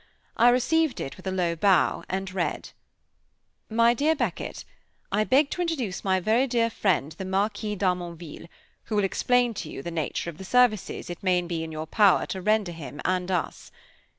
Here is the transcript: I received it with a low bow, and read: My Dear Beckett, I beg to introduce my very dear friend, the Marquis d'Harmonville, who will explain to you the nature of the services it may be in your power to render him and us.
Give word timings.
I 0.35 0.49
received 0.49 0.99
it 0.99 1.15
with 1.15 1.27
a 1.27 1.31
low 1.31 1.55
bow, 1.55 2.03
and 2.09 2.31
read: 2.33 2.69
My 3.69 3.93
Dear 3.93 4.15
Beckett, 4.15 4.65
I 5.11 5.23
beg 5.23 5.51
to 5.51 5.61
introduce 5.61 6.03
my 6.03 6.19
very 6.19 6.47
dear 6.47 6.71
friend, 6.71 7.11
the 7.11 7.23
Marquis 7.23 7.75
d'Harmonville, 7.75 8.47
who 8.85 8.95
will 8.95 9.03
explain 9.03 9.53
to 9.53 9.69
you 9.69 9.83
the 9.83 9.91
nature 9.91 10.31
of 10.31 10.39
the 10.39 10.43
services 10.43 11.11
it 11.11 11.21
may 11.21 11.39
be 11.43 11.63
in 11.63 11.71
your 11.71 11.85
power 11.85 12.25
to 12.29 12.41
render 12.41 12.71
him 12.71 12.99
and 13.05 13.29
us. 13.29 13.71